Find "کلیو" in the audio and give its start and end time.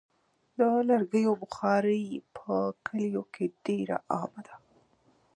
2.85-3.23